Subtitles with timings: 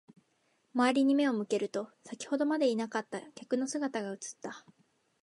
[0.73, 4.65] 周りに目を向けると、先ほどまでいなかった客の姿が映った。